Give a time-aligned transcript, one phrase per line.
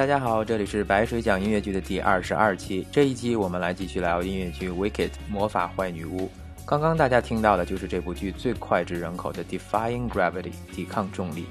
[0.00, 2.86] 大家好，这里是白水讲音乐剧的第二十二期。
[2.90, 6.20] 这一期我们来继续聊音乐剧《Wicked 魔法坏女巫》。
[6.64, 11.44] 刚刚大家听到的就是这部剧最脍炙人口的《Defying Gravity》抵抗重力。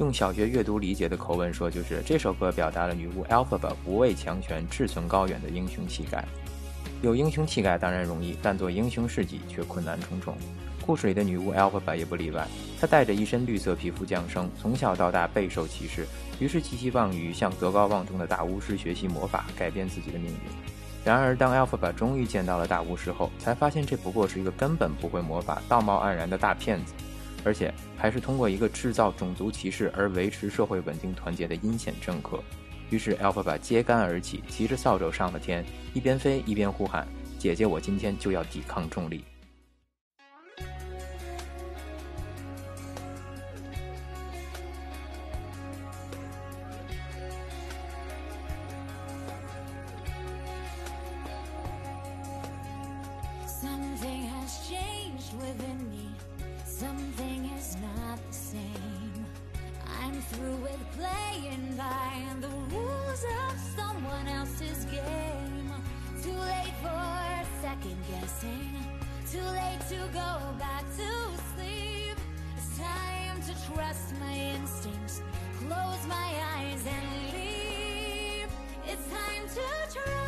[0.00, 6.22] 用小学阅读理解的口吻说，就是这首歌表达了女巫 Alphaba 不畏强权、志存高远的英雄气概。
[7.00, 10.36] 有英雄气概当然容易，但做英雄事迹却困难重重。
[10.86, 12.46] 故事里的女巫 Alphaba 也不例外，
[12.78, 16.06] 她带着一身绿色皮肤降生，从小到大备受歧视，
[16.38, 20.38] 于是寄希望于向德高望重的大巫师学习魔法，改变自己的命运。
[21.02, 26.92] 然而，当 Alphaba 终于见到了大巫师后，才发现这不过是一个根本不会魔法、道貌岸然的大骗子。
[27.44, 32.42] 而且还是通过一个制造种族歧视而维持社会稳定团结的阴险政客。
[32.88, 37.06] 于是，Alphaba 揭竿而起，骑着扫帚上了天，一边飞一边呼喊
[37.38, 39.24] ：“姐姐，我今天就要抵抗重力！”
[66.22, 68.72] Too late for second guessing.
[69.30, 71.10] Too late to go back to
[71.54, 72.16] sleep.
[72.56, 75.20] It's time to trust my instincts.
[75.58, 78.48] Close my eyes and leave.
[78.86, 80.23] It's time to try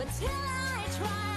[0.00, 1.29] but till I try,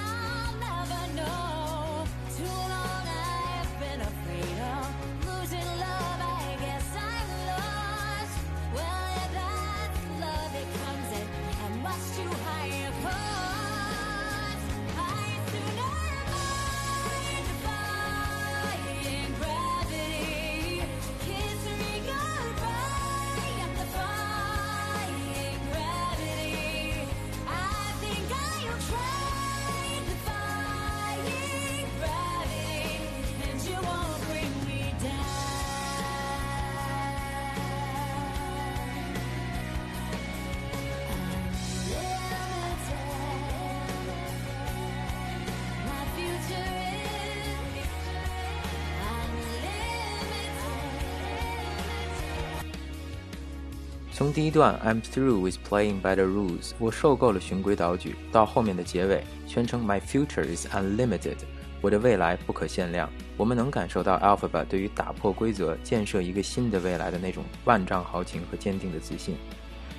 [54.15, 61.37] 从第一段 "I'm through with playing by the rules"，我受够了循规蹈矩，到后面的结尾宣称 "My future is unlimited"，
[61.81, 63.09] 我的未来不可限量。
[63.35, 69.35] 我们能感受到 Alphabet 对于打破规则、建设一个新的未来的那种万丈豪情和坚定的自信。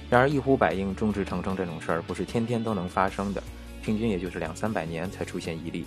[0.08, 3.42] 然而，一呼百应、众志成城这种事儿不是天天都能发生的，
[3.82, 5.84] 平均也就是两三百年才出现一例。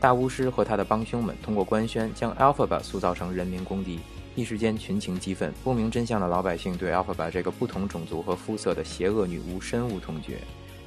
[0.00, 4.00] 大巫师和他的帮凶们通过官宣将 Alphaba 塑造成人民公敌，
[4.36, 10.38] 一时间群情激愤，不明真相的老百姓对 Alphaba 这个不同种族和肤色的邪恶女巫深恶痛绝，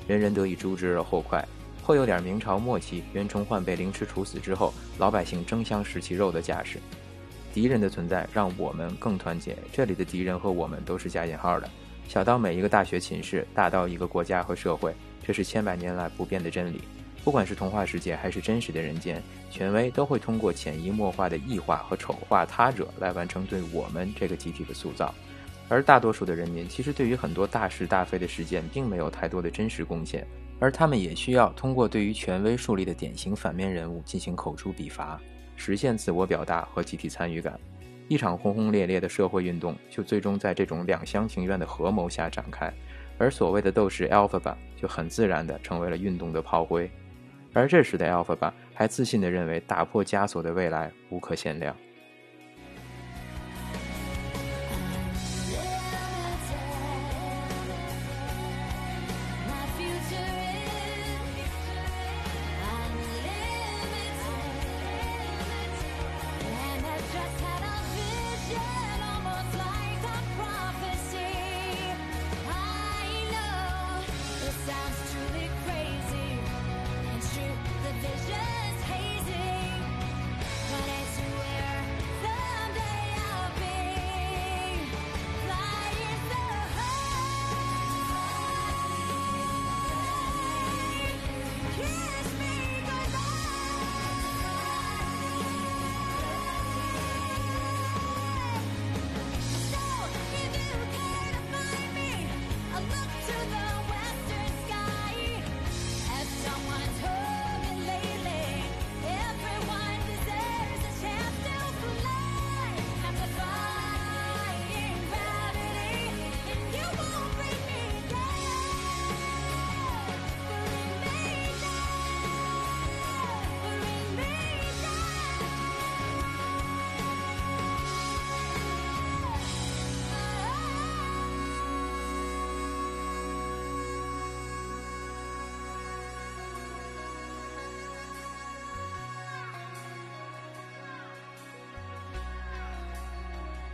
[0.06, 1.46] 人人得以诛之而后快。
[1.82, 6.78] 后有点明朝末期袁崇焕被凌迟处死之后，老百姓争相食其肉的架势。
[7.54, 11.70] 敌人的存在让我们更团结，这里的敌人和我们都是加引号的。
[12.10, 14.94] 小到每一个大学寝室，大到一个国家和社会，
[15.26, 16.82] 这是千百年来不变的真理。
[17.28, 19.22] 不管是童话世界还是真实的人间，
[19.52, 25.14] 权威都会通过潜移默化的异化和丑化他者来完成对我们这个集体的塑造。
[25.68, 30.26] 而大多数的人民其实对于很多大是大非的事件并没有太多的真实贡献，
[30.58, 35.20] 而他们也需要通过对于权威树立的典型反面人物进行口诛笔伐，
[35.58, 37.60] 实现自我表达和集体参与感。
[38.08, 42.74] 一场轰轰烈烈的社会运动就最终在这种两厢情愿的合谋下展开，
[43.18, 46.90] 而所谓的斗士 Alphaba 就很自然地成为了运动的炮灰。
[47.58, 51.76] 而这时的 Alphaba 还自信地认为打破枷锁的未来无可限量。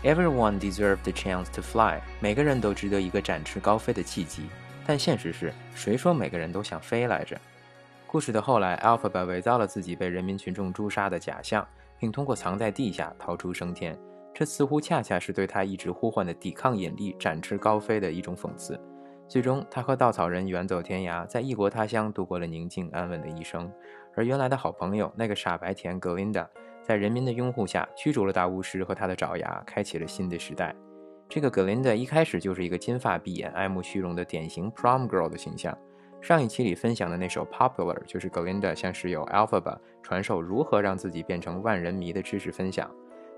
[0.03, 4.43] Everyone deserves the chance to fly，每个人都值得一个展翅高飞的契机。
[4.85, 7.39] 但现实是，谁说每个人都想飞来着？
[8.05, 11.65] 故事的后来，Alphaba 伪造了自己被人民群众诛杀的假象，
[11.97, 13.97] 并通过藏在地下逃出升天。
[14.33, 18.77] 这似乎恰恰是对他一直呼唤的抵抗引力、展翅高飞的一种讽刺。
[19.29, 23.71] 最终，他和稻草人远走天涯，在异国他乡度过了宁静安稳的一生。
[24.15, 26.47] 而原来的好朋友，那个傻白甜格琳达，
[26.81, 30.75] 在人民的拥护下驱逐了大巫师和他的爪牙，开启了新的时代。
[31.29, 35.75] 这个格琳达一开始就是一个金发碧眼、爱慕虚荣的典型 prom girl 的形象。
[36.21, 42.89] 上一期里分享的那首 Popular 就是格琳达向室友 Alphaba 传授如何让自己变成万人迷的知识分享。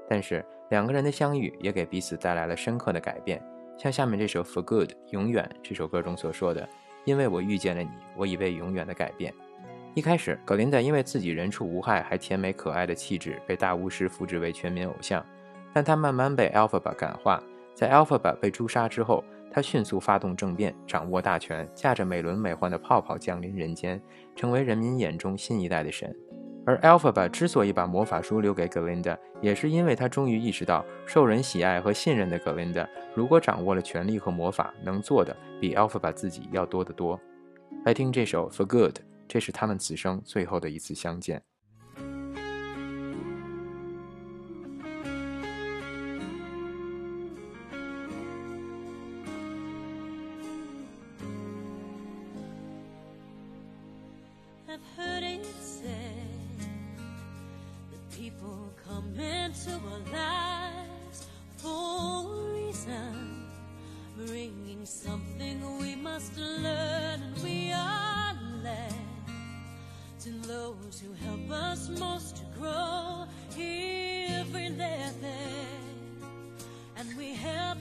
[0.07, 3.41] 但是两个人的相遇也给彼此带来了深刻的改变，
[3.77, 6.67] 像下面这首 For Good 永远这首歌中所说的
[7.05, 9.33] ：“因为我遇见了你，我已被永远的改变。”
[9.95, 15.25] 一开始，格琳达因为自己人畜无害还甜美可爱的气质，被大巫师扶植为全民偶像。
[15.73, 17.41] 但她慢慢被 Alphaba 感化，
[17.73, 19.23] 在 Alphaba 被诛杀之后。
[19.51, 24.01] 他迅速发动政变，掌握大权，驾着美轮美奂的泡泡降临人间，
[24.35, 26.13] 成为人民眼中新一代的神。
[26.65, 37.17] 而 Alphaba 之所以把魔法书留给 Glinda，也是因为他终于意识到，受人喜爱和信任的 Glinda，如果掌握了权力和魔法，能做的比 Alphaba 自己要多得多。
[37.85, 38.97] 来听这首 For Good，
[39.27, 41.41] 这是他们此生最后的一次相见。
[58.11, 63.35] people come into our lives for reason
[64.85, 68.14] something we must learn, and we are
[70.25, 73.27] to those who help us most to grow.
[73.55, 75.13] We let
[76.97, 77.74] and we help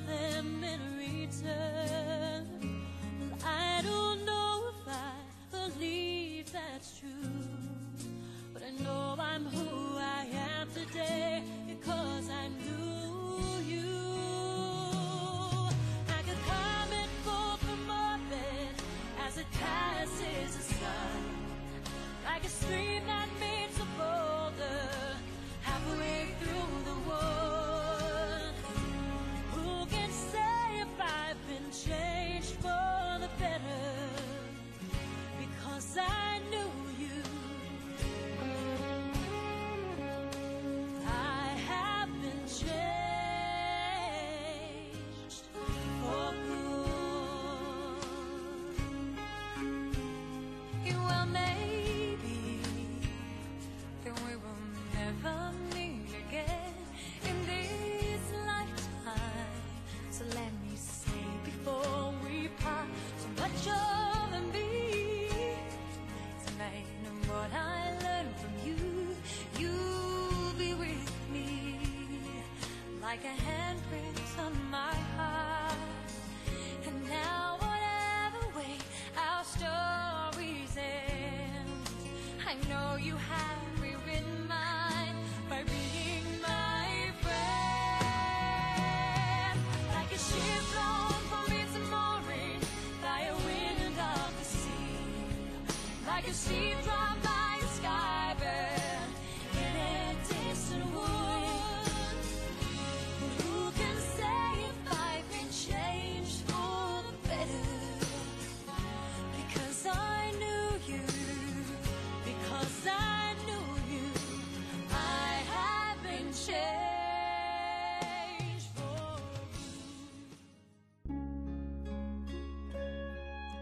[82.69, 83.64] know you have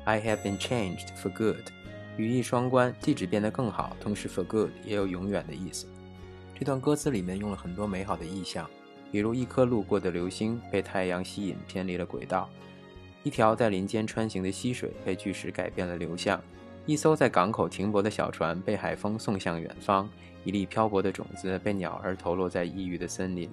[0.04, 1.70] I have been changed for good，
[2.16, 5.86] 语义双关，既指变得更好，同时 for good 也有永远的意思。
[6.58, 8.68] 这段歌词里面用了很多美好的意象，
[9.12, 12.50] 比如一颗路过的流星被太阳吸引偏离了轨道，
[13.22, 16.40] 一条在林间穿行的溪水被巨石改变了流向，
[16.84, 20.10] 一艘在港口停泊的小船被海风送向远方，
[20.44, 23.48] 一粒漂泊的种子被鸟儿投落在异域的森林。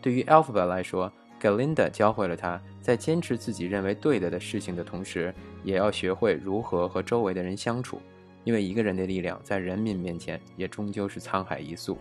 [0.00, 8.00] 对于 Alphaba 来说，Galinda 教会了他在坚持自己认为对的的事情的同时，也要学会如何和周围的人相处，
[8.44, 11.98] 因为一个人的力量在人民面前也终究是沧海一粟。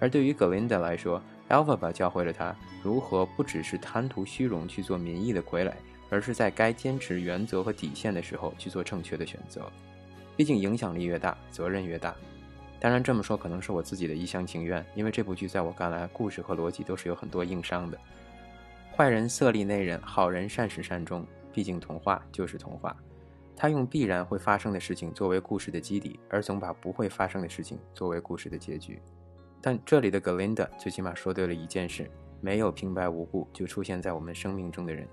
[0.00, 5.72] 而对于 Galinda 来说，Alphaba 教会了他如何不只是贪图虚荣去做民意的傀儡，
[6.10, 9.70] 而是在该坚持原则和底线的时候去做正确的选择。
[10.36, 12.16] 毕竟影响力越大，责任越大。
[12.80, 17.98] 当然这么说可能是我自己的一厢情愿，因为这部剧在我看来，故事和逻辑都是有很多硬伤的。
[18.94, 21.26] 坏人色厉内荏，好人善始善终。
[21.50, 22.94] 毕竟童话就是童话，
[23.56, 29.00] 他用必然会发生的事情作为故事的基底，而总把不会发生的事情作为故事的结局。
[29.62, 32.10] 但这里的 Galinda 最起码说对了一件事：
[32.42, 35.08] 没有平白无故就出现在我们生命中的人。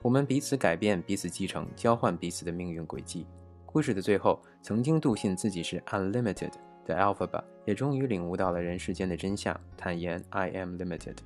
[0.00, 3.26] 我们彼此改变，彼此继承，交换彼此的命运轨迹。
[3.66, 6.52] 故事的最后，曾经笃信自己是 unlimited
[6.86, 11.16] 的 Alphaba 也终于领悟到了人世间的真相，坦言 I am limited。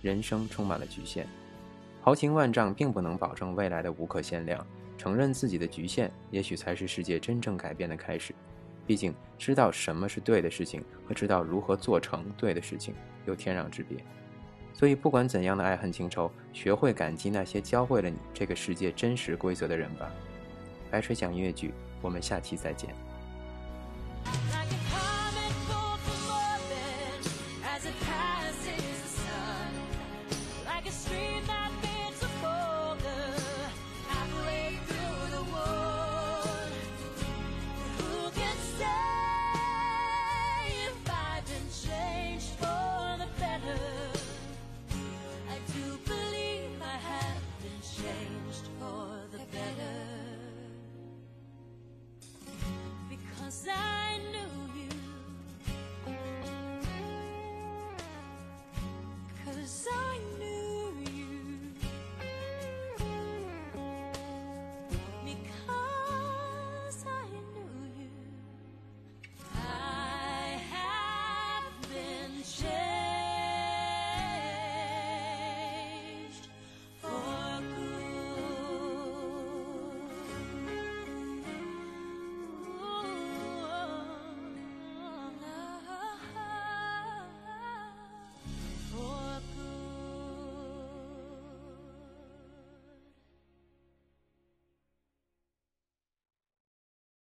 [0.00, 1.26] 人生充满了局限，
[2.00, 4.64] 豪情万丈并不能保证未来的无可限量。
[4.96, 8.34] 承认自己的局限，也许才是世界真正改变的开始。
[8.84, 13.96] 毕竟，知道什么是对的事情和知道如何做成对的事情有天壤之别。
[14.72, 20.10] 所以，不管怎样的爱恨情仇，学会感激那些教会了你这个世界真实规则的人吧。
[20.90, 23.07] 白水讲音乐剧，我们下期再见。